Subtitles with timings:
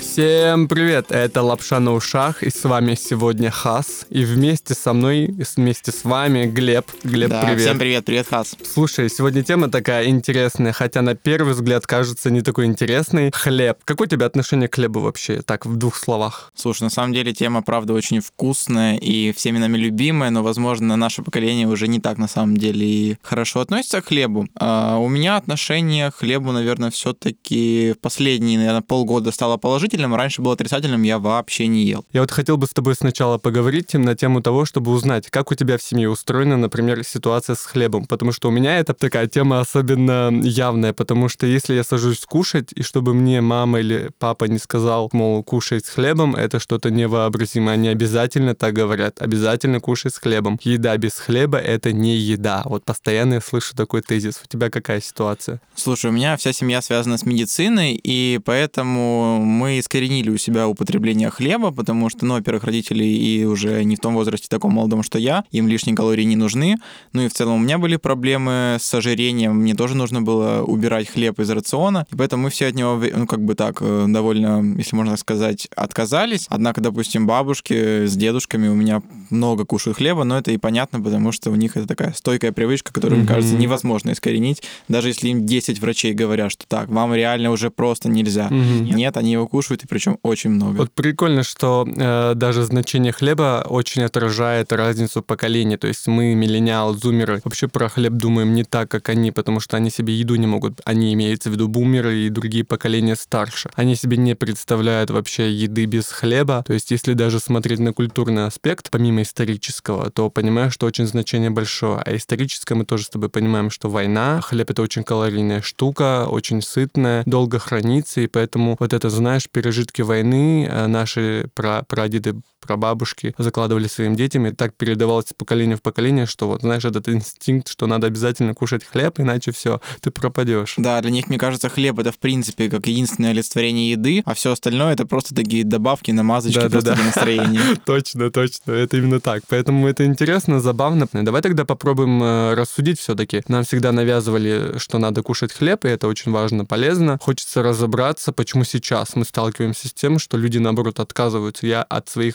[0.00, 5.26] Всем привет, это Лапша на ушах, и с вами сегодня Хас, и вместе со мной,
[5.56, 6.86] вместе с вами Глеб.
[7.04, 7.60] Глеб, Да, привет.
[7.60, 8.56] всем привет, привет, Хас.
[8.64, 13.30] Слушай, сегодня тема такая интересная, хотя на первый взгляд кажется не такой интересной.
[13.32, 13.78] Хлеб.
[13.84, 16.52] Какое у тебя отношение к хлебу вообще, так, в двух словах?
[16.54, 21.22] Слушай, на самом деле тема, правда, очень вкусная и всеми нами любимая, но, возможно, наше
[21.22, 24.46] поколение уже не так, на самом деле, и хорошо относится к хлебу.
[24.56, 30.54] А, у меня отношение к хлебу, наверное, все-таки последние, наверное, полгода стало положительным, раньше было
[30.54, 32.04] отрицательным, я вообще не ел.
[32.12, 35.54] Я вот хотел бы с тобой сначала поговорить на тему того, чтобы узнать, как у
[35.54, 38.06] тебя в семье устроена, например, ситуация с хлебом.
[38.06, 42.72] Потому что у меня это такая тема особенно явная, потому что если я сажусь кушать,
[42.74, 47.74] и чтобы мне мама или папа не сказал, мол, кушай с хлебом, это что-то невообразимое.
[47.74, 49.20] Они обязательно так говорят.
[49.20, 50.58] Обязательно кушай с хлебом.
[50.62, 52.62] Еда без хлеба— это не еда.
[52.64, 54.40] Вот постоянно я слышу такой тезис.
[54.44, 55.60] У тебя какая ситуация?
[55.74, 61.30] Слушай, у меня вся семья связана с медициной, и поэтому мы искоренили у себя употребление
[61.30, 65.18] хлеба, потому что, ну, во-первых, родители и уже не в том возрасте таком молодом, что
[65.18, 66.76] я, им лишние калории не нужны.
[67.12, 71.08] Ну и в целом у меня были проблемы с ожирением, мне тоже нужно было убирать
[71.08, 74.76] хлеб из рациона, и поэтому мы все от него, ну, как бы так, э, довольно,
[74.76, 76.46] если можно так сказать, отказались.
[76.48, 81.32] Однако, допустим, бабушки с дедушками у меня много кушают хлеба, но это и понятно, потому
[81.32, 85.46] что у них это такая стойкая привычка, которую, мне кажется, невозможно искоренить, даже если им
[85.46, 88.48] 10 врачей говорят, что так, вам реально уже просто нельзя.
[88.50, 88.96] Мгм.
[88.96, 90.78] Нет, они его кушают, и причем очень много.
[90.78, 95.76] Вот прикольно, что э, даже значение хлеба очень отражает разницу поколений.
[95.76, 99.76] То есть мы, миллениал, зумеры, вообще про хлеб думаем не так, как они, потому что
[99.76, 100.80] они себе еду не могут.
[100.84, 103.70] Они имеются в виду бумеры и другие поколения старше.
[103.74, 106.64] Они себе не представляют вообще еды без хлеба.
[106.66, 111.50] То есть если даже смотреть на культурный аспект, помимо исторического, то понимаешь, что очень значение
[111.50, 112.00] большое.
[112.04, 116.62] А историческое мы тоже с тобой понимаем, что война, хлеб это очень калорийная штука, очень
[116.62, 123.34] сытная, долго хранится, и поэтому вот это, знаешь, пережитки войны э, наши пра прадеды, прабабушки
[123.38, 127.68] закладывали своим детям, и так передавалось из поколения в поколение, что вот, знаешь, этот инстинкт,
[127.68, 130.74] что надо обязательно кушать хлеб, иначе все, ты пропадешь.
[130.76, 134.52] Да, для них, мне кажется, хлеб это в принципе как единственное олицетворение еды, а все
[134.52, 136.94] остальное это просто такие добавки, намазочки Да-да-да.
[136.94, 137.60] просто для настроения.
[137.84, 139.42] Точно, точно, это именно так.
[139.48, 141.08] Поэтому это интересно, забавно.
[141.12, 143.42] Давай тогда попробуем э, рассудить все-таки.
[143.48, 147.18] Нам всегда навязывали, что надо кушать хлеб, и это очень важно, полезно.
[147.20, 151.66] Хочется разобраться, почему сейчас мы сталкиваемся с тем, что люди, наоборот, отказываются.
[151.66, 152.34] Я от своих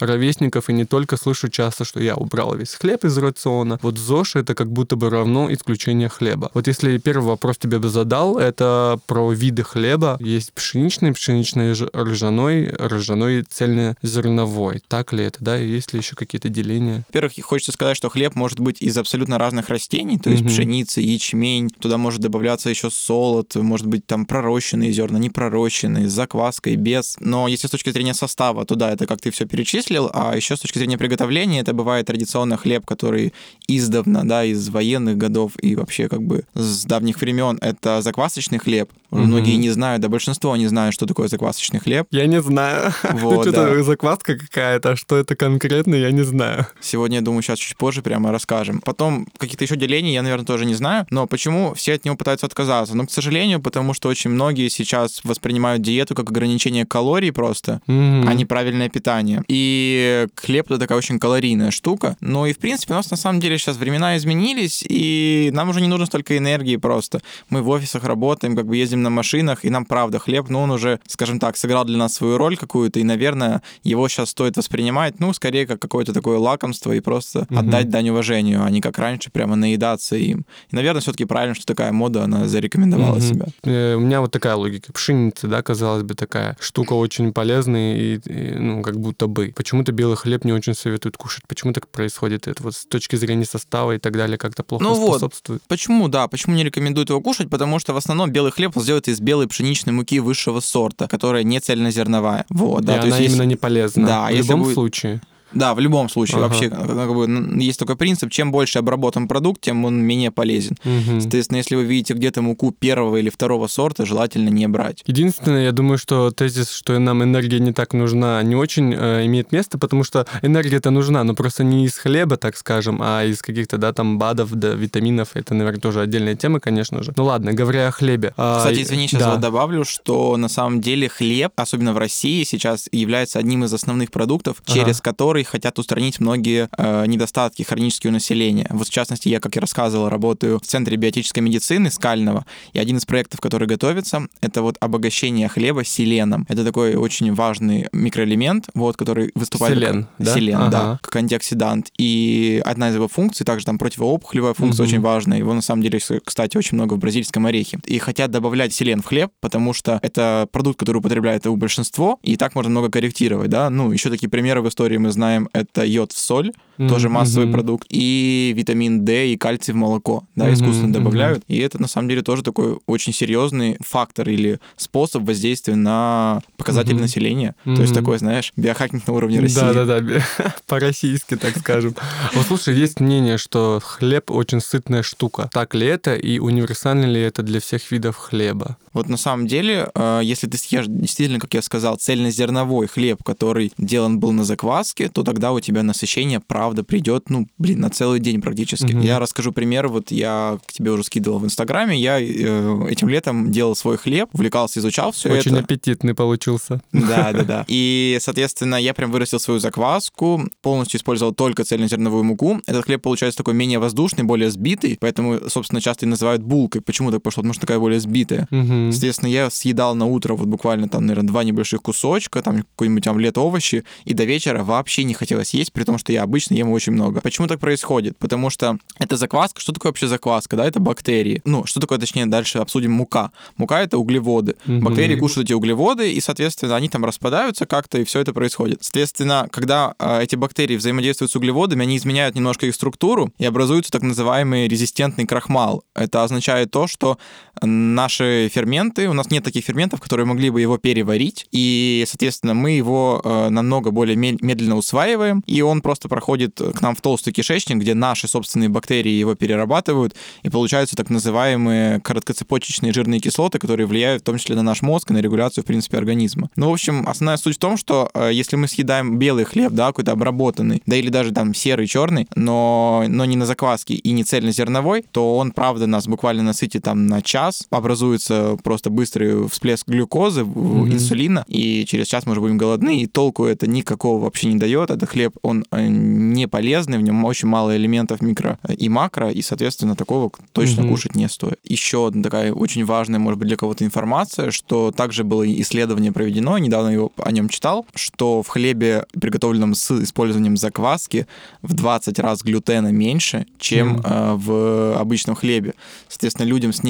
[0.00, 3.78] ровесников и не только слышу часто, что я убрал весь хлеб из рациона.
[3.82, 6.50] Вот ЗОЖ это как будто бы равно исключение хлеба.
[6.54, 10.16] Вот если первый вопрос тебе бы задал, это про виды хлеба.
[10.20, 14.82] Есть пшеничный, пшеничный ржаной, ржаной цельнозерновой.
[14.88, 15.58] Так ли это, да?
[15.60, 17.04] И есть ли еще какие-то деления?
[17.08, 20.50] Во-первых, хочется сказать, что хлеб может быть из абсолютно разных растений, то есть Мгм.
[20.52, 26.76] пшеница, ячмень, туда может добавляться еще солод, может быть там пророщенные зерна, непророщенные, с закваской,
[26.76, 27.16] без.
[27.20, 30.56] Но если с точки зрения состава, то да, это как ты все перечислил, а еще
[30.56, 33.34] с точки зрения приготовления, это бывает традиционно хлеб, который
[33.68, 38.90] издавна, да, из военных годов и вообще как бы с давних времен, это заквасочный хлеб.
[39.10, 39.24] Мгм.
[39.24, 42.06] Многие не знают, да большинство не знают, что такое заквасочный хлеб.
[42.10, 42.92] Я не знаю.
[43.18, 43.82] Вот, что-то да.
[43.82, 46.66] закваска какая-то, а что это конкретно, я не знаю.
[46.80, 48.80] Сегодня, я думаю, сейчас чуть позже прямо расскажем.
[48.80, 51.06] Потом каких-то еще делений я, наверное, тоже не знаю.
[51.10, 52.96] Но почему все от него пытаются отказаться?
[52.96, 58.28] Ну, к сожалению, потому что очень многие сейчас воспринимают диету как ограничение калорий просто, Мгм.
[58.28, 59.17] а не правильное питание.
[59.48, 62.16] И хлеб это такая очень калорийная штука.
[62.20, 65.80] Но и, в принципе, у нас на самом деле сейчас времена изменились, и нам уже
[65.80, 67.20] не нужно столько энергии просто.
[67.50, 70.70] Мы в офисах работаем, как бы ездим на машинах, и нам, правда, хлеб, ну, он
[70.70, 75.20] уже, скажем так, сыграл для нас свою роль какую-то, и, наверное, его сейчас стоит воспринимать,
[75.20, 77.58] ну, скорее, как какое-то такое лакомство и просто Мгм.
[77.58, 80.44] отдать дань уважению, а не как раньше прямо наедаться им.
[80.70, 83.20] И, наверное, все-таки правильно, что такая мода, она зарекомендовала Мгм.
[83.22, 83.46] себя.
[83.64, 84.92] Э, У меня вот такая логика.
[84.92, 89.52] Пшеница, да, казалось бы, такая штука очень полезная и, и, ну, как будто бы.
[89.56, 91.42] Почему-то белый хлеб не очень советуют кушать.
[91.48, 92.46] Почему так происходит?
[92.46, 95.10] Это вот с точки зрения состава и так далее как-то плохо Ну вот.
[95.18, 95.62] способствует.
[95.68, 97.48] Почему, да, почему не рекомендуют его кушать?
[97.50, 101.42] Потому что в основном белый хлеб он сделает из белой пшеничной муки высшего сорта, которая
[101.42, 102.44] не цельнозерновая.
[102.50, 104.06] Вот, да, и то она есть именно не полезна.
[104.06, 105.20] Да, в любом будет- случае.
[105.52, 106.38] Да, в любом случае.
[106.38, 106.48] Ага.
[106.48, 110.76] Вообще, как бы, ну, есть такой принцип, чем больше обработан продукт, тем он менее полезен.
[110.84, 111.20] Мгм.
[111.20, 115.02] Соответственно, если вы видите где-то муку первого или второго сорта, желательно не брать.
[115.06, 119.52] Единственное, я думаю, что тезис, что нам энергия не так нужна, не очень э, имеет
[119.52, 123.78] место, потому что энергия-то нужна, но просто не из хлеба, так скажем, а из каких-то,
[123.78, 125.30] да, там, БАДов, да, витаминов.
[125.34, 127.12] Это, наверное, тоже отдельная тема, конечно же.
[127.16, 128.34] Ну ладно, говоря о хлебе.
[128.36, 129.30] а, Кстати, извини, сейчас да.
[129.32, 134.10] вот добавлю, что на самом деле хлеб, особенно в России, сейчас является одним из основных
[134.10, 134.74] продуктов, Ага.
[134.80, 138.66] через который которые хотят устранить многие э, недостатки хронические у населения.
[138.70, 142.96] Вот в частности, я, как я рассказывал, работаю в Центре биотической медицины Скального, и один
[142.96, 146.44] из проектов, который готовится, это вот обогащение хлеба селеном.
[146.48, 149.74] Это такой очень важный микроэлемент, вот, который выступает...
[149.78, 150.34] Селен, как, да?
[150.34, 150.70] Селен, Ага.
[150.70, 151.90] да, как антиоксидант.
[151.98, 154.88] И одна из его функций, также там противоопухолевая функция Мгм.
[154.92, 155.38] очень важная.
[155.38, 157.78] Его на самом деле, кстати, очень много в бразильском орехе.
[157.86, 162.36] И хотят добавлять селен в хлеб, потому что это продукт, который употребляет его большинство, и
[162.36, 163.70] так можно много корректировать, да.
[163.70, 166.52] Ну, еще такие примеры в истории мы знаем, это йод в соль,
[166.88, 167.52] тоже Мгм, массовый мгм.
[167.52, 171.42] продукт, и витамин D и кальций в молоко, да, Мгм, искусственно добавляют.
[171.48, 176.92] И это, на самом деле, тоже такой очень серьезный фактор или способ воздействия на показатели
[176.94, 177.02] Мгм.
[177.02, 177.54] населения.
[177.64, 179.56] То есть такой, знаешь, биохакинг на уровне России.
[179.56, 180.00] Да-да-да,
[180.68, 181.96] по-российски, так скажем.
[182.34, 185.50] Вот слушай, есть мнение, что хлеб очень сытная штука.
[185.52, 188.76] Так ли это и универсально ли это для всех видов хлеба?
[188.92, 193.72] Вот на самом деле, э, если ты съешь действительно, как я сказал, цельнозерновой хлеб, который
[193.78, 198.20] делан был на закваске, то тогда у тебя насыщение, правда, придет, ну, блин, на целый
[198.20, 198.92] день практически.
[198.92, 199.00] Мгм.
[199.00, 203.50] Я расскажу пример, вот я к тебе уже скидывал в Инстаграме, я э, этим летом
[203.50, 205.64] делал свой хлеб, увлекался, изучал все Очень это.
[205.64, 206.80] аппетитный получился.
[206.92, 207.64] Да, да, да.
[207.66, 212.60] И, соответственно, я прям вырастил свою закваску, полностью использовал только цельнозерновую муку.
[212.68, 216.80] Этот хлеб получается такой менее воздушный, более сбитый, поэтому, собственно, часто и называют булкой.
[216.80, 217.42] Почему так пошло?
[217.42, 218.46] Потому что такая более сбитая.
[218.50, 218.92] Мгм.
[218.92, 223.36] Соответственно, я съедал на утро вот буквально там, наверное, два небольших кусочка, там какой-нибудь омлет,
[223.36, 226.92] овощи, и до вечера вообще не хотелось есть, при том, что я обычно ем очень
[226.92, 227.20] много.
[227.20, 228.16] Почему так происходит?
[228.18, 229.60] Потому что это закваска.
[229.60, 230.56] Что такое вообще закваска?
[230.56, 231.42] Да, это бактерии.
[231.44, 233.32] Ну, что такое, точнее, дальше обсудим мука.
[233.56, 234.56] Мука— это углеводы.
[234.66, 234.84] Мгм.
[234.84, 238.84] Бактерии кушают эти углеводы, и, соответственно, они там распадаются как-то, и все это происходит.
[238.84, 243.90] Соответственно, когда э, эти бактерии взаимодействуют с углеводами, они изменяют немножко их структуру, и образуется
[243.90, 245.82] так называемый резистентный крахмал.
[245.94, 247.18] Это означает то, что
[247.62, 252.72] наши ферменты, у нас нет таких ферментов, которые могли бы его переварить, и, соответственно, мы
[252.72, 257.78] его э, намного более медленно усваиваем, и он просто проходит к нам в толстый кишечник,
[257.78, 264.22] где наши собственные бактерии его перерабатывают, и получаются так называемые короткоцепочечные жирные кислоты, которые влияют
[264.22, 266.50] в том числе на наш мозг и на регуляцию, в принципе, организма.
[266.56, 269.88] Ну, в общем, основная суть в том, что э, если мы съедаем белый хлеб, да,
[269.88, 274.24] какой-то обработанный, да или даже там серый, черный, но, но не на закваске и не
[274.24, 280.44] цельнозерновой, то он, правда, нас буквально насытит там на час, образуется просто быстрый всплеск глюкозы,
[280.44, 280.92] Мгм.
[280.92, 284.90] инсулина, и через час мы уже будем голодны, и толку это никакого вообще не дает.
[284.90, 289.42] Этот хлеб, он э, не полезный, в нем очень мало элементов микро и макро, и,
[289.42, 290.90] соответственно, такого точно Мгм.
[290.92, 291.58] кушать не стоит.
[291.64, 296.58] Еще одна такая очень важная, может быть, для кого-то информация, что также было исследование проведено,
[296.58, 301.26] недавно его о нем читал, что в хлебе, приготовленном с использованием закваски,
[301.62, 305.74] в 20 раз глютена меньше, чем э, в обычном хлебе.
[306.08, 306.82] Соответственно, людям с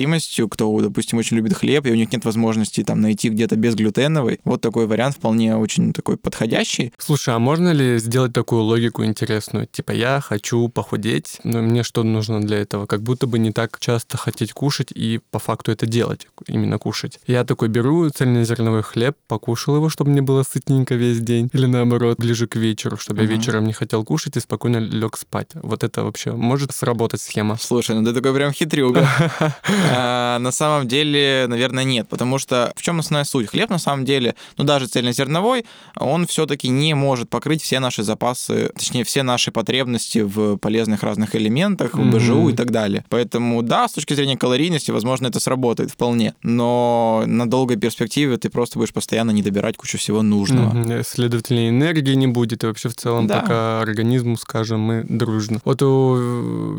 [0.00, 4.40] непереносимостью, кто, допустим, очень любит хлеб, и у них нет возможности там найти где-то безглютеновый,
[4.44, 6.92] вот такой вариант вполне очень такой подходящий.
[6.98, 9.66] Слушай, а можно ли сделать такую логику интересную?
[9.66, 12.86] Типа, я хочу похудеть, но мне что нужно для этого?
[12.86, 17.20] Как будто бы не так часто хотеть кушать и по факту это делать, именно кушать.
[17.26, 21.50] Я такой беру цельнозерновой хлеб, покушал его, чтобы мне было сытненько весь день.
[21.52, 23.30] Или наоборот, ближе к вечеру, чтобы Мгм.
[23.30, 25.50] я вечером не хотел кушать и спокойно лег спать.
[25.54, 27.56] Вот это вообще может сработать схема?
[27.60, 29.08] Слушай, ну ты такой прям хитрюга.
[29.90, 33.48] А, На самом деле, наверное, нет, потому что в чем основная суть?
[33.48, 35.64] Хлеб, на самом деле, ну даже цельнозерновой,
[35.96, 41.34] он все-таки не может покрыть все наши запасы, точнее, все наши потребности в полезных разных
[41.34, 42.10] элементах, в.
[42.10, 43.04] БЖУ и так далее.
[43.08, 48.50] Поэтому, да, с точки зрения калорийности, возможно, это сработает вполне, но на долгой перспективе ты
[48.50, 50.70] просто будешь постоянно не добирать кучу всего нужного.
[50.72, 51.02] Мгм.
[51.04, 53.40] Следовательно, энергии не будет, и вообще в целом Да.
[53.40, 55.60] пока организму, скажем, мы дружно.
[55.64, 55.80] Вот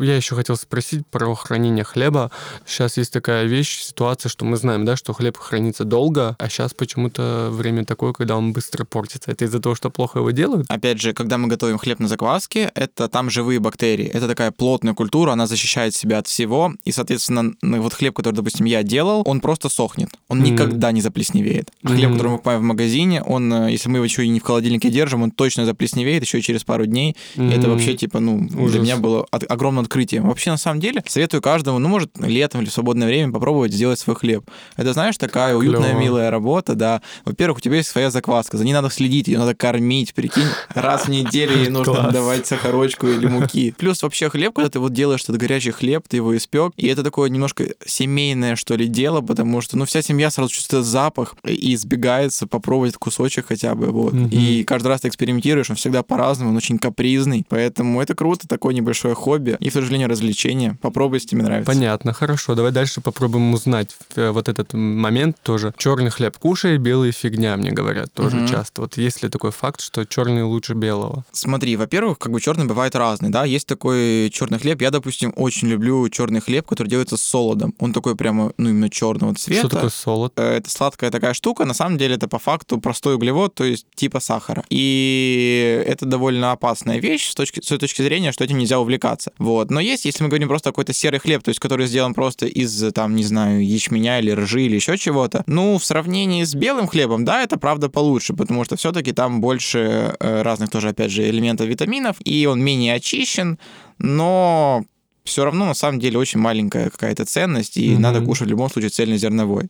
[0.02, 2.30] я еще хотел спросить про хранение хлеба.
[2.66, 6.72] Сейчас есть такая вещь, ситуация, что мы знаем, да, что хлеб хранится долго, а сейчас
[6.74, 9.30] почему-то время такое, когда он быстро портится.
[9.30, 10.66] Это из-за того, что плохо его делают?
[10.68, 14.06] Опять же, когда мы готовим хлеб на закваске, это там живые бактерии.
[14.06, 16.72] Это такая плотная культура, она защищает себя от всего.
[16.84, 20.10] И, соответственно, вот хлеб, который, допустим, я делал, он просто сохнет.
[20.28, 20.46] Он Мгм.
[20.46, 21.70] никогда не заплесневеет.
[21.84, 22.12] Хлеб, Мгм.
[22.14, 24.90] который мы покупаем в магазине, он, э, если мы его еще и не в холодильнике
[24.90, 27.16] держим, он точно заплесневеет еще и через пару дней.
[27.36, 28.72] И это вообще, типа, ну, Ужас.
[28.72, 30.28] для меня было от- огромным открытием.
[30.28, 33.98] Вообще, на самом деле, советую каждому, ну, может, летом или в свободное время попробовать сделать
[33.98, 34.48] свой хлеб.
[34.76, 37.02] Это, знаешь, такая уютная, милая работа, да.
[37.24, 41.06] Во-первых, у тебя есть своя закваска, за ней надо следить, ее надо кормить, прикинь, раз
[41.06, 43.74] в неделю ей нужно давать сахарочку или муки.
[43.78, 47.02] Плюс вообще хлеб, когда ты вот делаешь этот горячий хлеб, ты его испек, и это
[47.02, 51.74] такое немножко семейное, что ли, дело, потому что, ну, вся семья сразу чувствует запах и
[51.74, 54.12] избегается попробовать кусочек хотя бы, вот.
[54.12, 54.28] Мгм.
[54.28, 58.74] И каждый раз ты экспериментируешь, он всегда по-разному, он очень капризный, поэтому это круто, такое
[58.74, 60.78] небольшое хобби и же время развлечение.
[60.80, 61.72] Попробуй, если тебе нравится.
[61.72, 62.54] Понятно, хорошо.
[62.54, 65.72] Давай дальше попробуем узнать э, вот этот момент тоже.
[65.76, 68.48] Черный хлеб кушай, белый фигня, мне говорят тоже Мгм.
[68.48, 68.82] часто.
[68.82, 71.24] Вот есть ли такой факт, что черный лучше белого?
[71.32, 74.80] Смотри, во-первых, как бы черный бывает разный, да, есть такой черный хлеб.
[74.82, 77.74] Я, допустим, очень люблю черный хлеб, который делается с солодом.
[77.78, 79.60] Он такой прямо, ну, именно черного цвета.
[79.60, 80.32] Что такое солод?
[80.36, 83.86] Э, это сладкая такая штука, на самом деле это по факту простой углевод, то есть
[83.94, 84.64] типа сахара.
[84.70, 89.32] И это довольно опасная вещь с точки, с той точки зрения, что этим нельзя увлекаться.
[89.38, 89.70] Вот.
[89.70, 92.61] Но есть, если мы говорим просто какой-то серый хлеб, то есть который сделан просто из,
[92.94, 97.24] там, не знаю, ячменя или ржи или еще чего-то, ну, в сравнении с белым хлебом,
[97.24, 101.66] да, это правда получше, потому что все-таки там больше э, разных тоже, опять же, элементов
[101.66, 103.58] витаминов, и он менее очищен,
[103.98, 104.84] но
[105.24, 107.98] все равно на самом деле очень маленькая какая-то ценность, и mm-hmm.
[107.98, 109.68] надо кушать в любом случае цельнозерновой.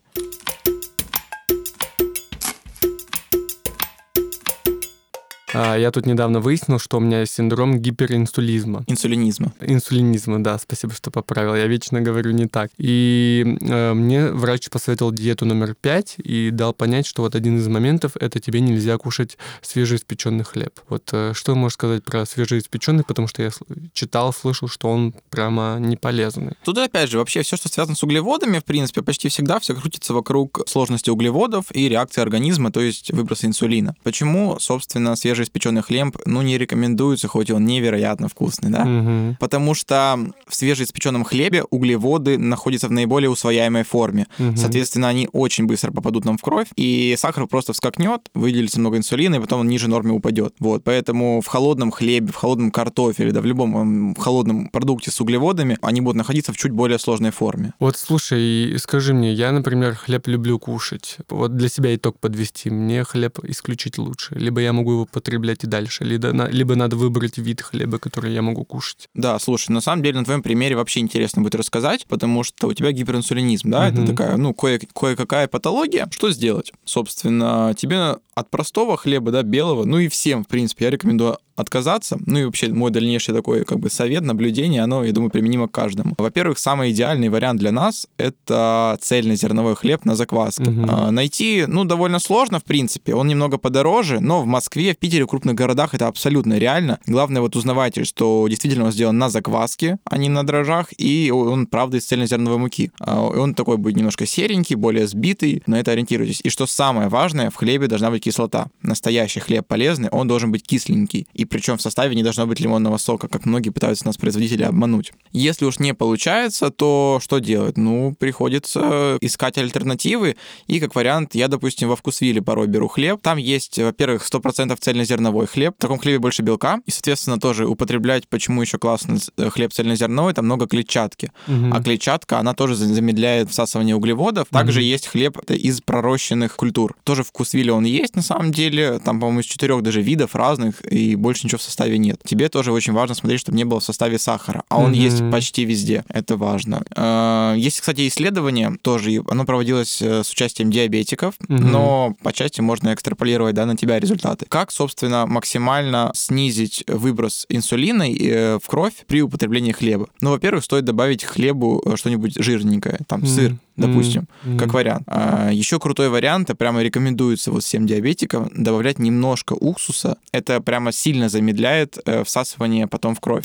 [5.54, 8.84] Я тут недавно выяснил, что у меня синдром гиперинсулизма.
[8.86, 9.52] Инсулинизма.
[9.60, 11.54] Инсулинизма, да, спасибо, что поправил.
[11.54, 12.70] Я вечно говорю не так.
[12.78, 17.68] И э, мне врач посоветовал диету номер пять и дал понять, что вот один из
[17.68, 20.80] моментов это тебе нельзя кушать свежеиспеченный хлеб.
[20.88, 23.50] Вот э, что можешь сказать про свежеиспеченный, потому что я
[23.92, 26.52] читал, слышал, что он прямо не полезный.
[26.64, 30.14] Тут опять же, вообще все, что связано с углеводами, в принципе, почти всегда все крутится
[30.14, 33.94] вокруг сложности углеводов и реакции организма, то есть выброса инсулина.
[34.02, 38.82] Почему, собственно, свежий свежеиспеченный хлеб, ну, не рекомендуется, хоть он невероятно вкусный, да?
[38.82, 39.36] Угу.
[39.40, 44.26] Потому что в свежеиспеченном хлебе углеводы находятся в наиболее усвояемой форме.
[44.38, 44.56] Угу.
[44.56, 49.36] Соответственно, они очень быстро попадут нам в кровь, и сахар просто вскакнет, выделится много инсулина,
[49.36, 50.54] и потом он ниже нормы упадет.
[50.58, 55.78] Вот, поэтому в холодном хлебе, в холодном картофеле, да, в любом холодном продукте с углеводами,
[55.82, 57.72] они будут находиться в чуть более сложной форме.
[57.78, 61.18] Вот слушай, скажи мне, я, например, хлеб люблю кушать.
[61.28, 62.70] Вот для себя итог подвести.
[62.70, 64.34] Мне хлеб исключить лучше.
[64.34, 68.32] Либо я могу его потребить употреблять и дальше, либо, либо надо выбрать вид хлеба, который
[68.32, 69.08] я могу кушать.
[69.14, 72.74] Да, слушай, на самом деле на твоем примере вообще интересно будет рассказать, потому что у
[72.74, 74.02] тебя гиперинсулинизм, да, угу.
[74.02, 76.08] это такая, ну, кое- кое-какая патология.
[76.10, 76.72] Что сделать?
[76.84, 82.18] Собственно, тебе от простого хлеба, да, белого, ну и всем, в принципе, я рекомендую отказаться.
[82.26, 85.72] Ну и вообще мой дальнейший такой как бы совет, наблюдение, оно, я думаю, применимо к
[85.72, 86.14] каждому.
[86.18, 90.62] Во-первых, самый идеальный вариант для нас— это цельнозерновой хлеб на закваске.
[90.62, 90.86] Угу.
[90.88, 93.14] А, найти, ну, довольно сложно, в принципе.
[93.14, 96.98] Он немного подороже, но в Москве, в Питере, в крупных городах это абсолютно реально.
[97.06, 101.66] Главное, вот узнавайте, что действительно он сделан на закваске, а не на дрожжах, и он,
[101.66, 102.90] правда, из цельнозерновой муки.
[103.00, 106.40] А, он такой будет немножко серенький, более сбитый, на это ориентируйтесь.
[106.42, 108.68] И что самое важное, в хлебе должна быть кислота.
[108.82, 111.26] Настоящий хлеб полезный, он должен быть кисленький.
[111.34, 115.12] И причем в составе не должно быть лимонного сока, как многие пытаются нас производители обмануть.
[115.32, 117.76] Если уж не получается, то что делать?
[117.76, 120.36] Ну, приходится искать альтернативы,
[120.66, 123.20] и как вариант, я, допустим, во вкусвиле порой беру хлеб.
[123.22, 128.28] Там есть, во-первых, 100% цельнозерновой хлеб, в таком хлебе больше белка, и, соответственно, тоже употреблять,
[128.28, 131.32] почему еще классно э, хлеб цельнозерновой, там много клетчатки.
[131.48, 131.70] Угу.
[131.72, 134.48] А клетчатка, она тоже замедляет всасывание углеводов.
[134.50, 134.86] Также угу.
[134.86, 136.96] есть хлеб из пророщенных культур.
[137.04, 141.16] Тоже вкусвиле он есть, на самом деле, там, по-моему, из четырех даже видов разных, и
[141.16, 142.20] больше ничего в составе нет.
[142.24, 144.96] Тебе тоже очень важно смотреть, чтобы не было в составе сахара, а он mm-hmm.
[144.96, 146.04] есть почти везде.
[146.08, 146.82] Это важно.
[146.94, 151.58] А, есть, кстати, исследование тоже, оно проводилось э, с участием диабетиков, mm-hmm.
[151.58, 154.46] но по части можно экстраполировать да, на тебя результаты.
[154.48, 160.08] Как, собственно, максимально снизить выброс инсулина э, в кровь при употреблении хлеба?
[160.20, 163.26] Ну, во-первых, стоит добавить хлебу э, что-нибудь жирненькое, там mm-hmm.
[163.26, 164.58] сыр, допустим, mm-hmm.
[164.58, 165.04] как вариант.
[165.06, 170.18] А, еще крутой вариант, а прямо рекомендуется вот всем диабетикам добавлять немножко уксуса.
[170.32, 173.44] Это прямо сильно замедляет э, всасывание потом в кровь.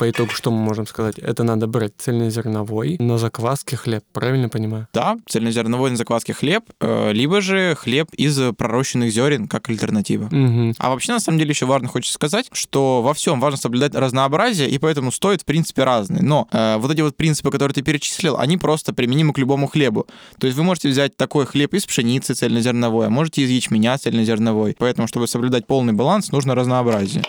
[0.00, 1.18] По итогу что мы можем сказать?
[1.18, 4.88] Это надо брать цельнозерновой на закваске хлеб, правильно понимаю?
[4.94, 10.24] Да, цельнозерновой на закваске хлеб, э, либо же хлеб из пророщенных зерен как альтернатива.
[10.24, 10.76] Угу.
[10.78, 14.70] А вообще, на самом деле, еще важно хочется сказать, что во всем важно соблюдать разнообразие,
[14.70, 16.22] и поэтому стоит, в принципе, разные.
[16.22, 20.06] Но э, вот эти вот принципы, которые ты перечислил, они просто применимы к любому хлебу.
[20.38, 24.76] То есть вы можете взять такой хлеб из пшеницы цельнозерновой, а можете из ячменя цельнозерновой.
[24.78, 27.22] Поэтому, чтобы соблюдать полный баланс, нужно разнообразие.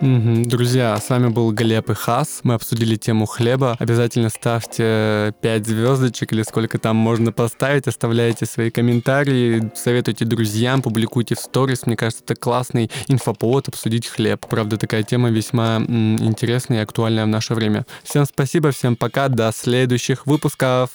[0.00, 0.44] Угу.
[0.46, 2.40] Друзья, с вами был Глеб и Хас.
[2.42, 3.76] Мы обсудили тему хлеба.
[3.78, 7.86] Обязательно ставьте 5 звездочек или сколько там можно поставить.
[7.86, 11.84] Оставляйте свои комментарии, советуйте друзьям, публикуйте в сторис.
[11.84, 14.46] Мне кажется, это классный инфоповод обсудить хлеб.
[14.48, 17.84] Правда, такая тема весьма м, интересная и актуальная в наше время.
[18.02, 20.90] Всем спасибо, всем пока, до следующих выпусков.